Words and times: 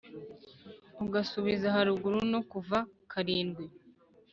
ugasubiza 1.05 1.67
haruguru 1.75 2.19
no 2.31 2.39
kuva 2.51 2.77
karindwi 3.11 3.63